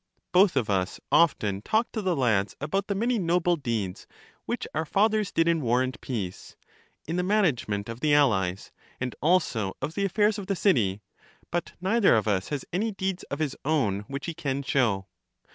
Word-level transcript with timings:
Both 0.31 0.55
of 0.55 0.67
us 0.67 0.99
often 1.11 1.61
talk 1.61 1.91
to 1.91 2.01
the 2.01 2.15
lads 2.15 2.55
about 2.59 2.87
the 2.87 2.95
many 2.95 3.19
noble 3.19 3.55
deeds 3.55 4.07
which 4.47 4.67
our 4.73 4.83
fathers 4.83 5.31
did 5.31 5.47
in 5.47 5.61
war 5.61 5.83
and 5.83 6.01
peace— 6.01 6.55
in 7.07 7.17
the 7.17 7.21
management 7.21 7.87
of 7.87 7.99
the 7.99 8.15
allies, 8.15 8.71
and 8.99 9.13
also 9.21 9.77
of 9.79 9.93
the 9.93 10.03
affairs 10.05 10.39
of 10.39 10.47
the 10.47 10.55
city; 10.55 11.01
but 11.51 11.73
neither 11.79 12.15
of 12.15 12.27
us 12.27 12.49
has 12.49 12.65
any 12.73 12.89
deeds 12.91 13.21
of 13.25 13.37
his 13.37 13.55
own 13.63 13.99
which 14.07 14.25
he 14.25 14.33
can 14.33 14.63
show. 14.63 15.05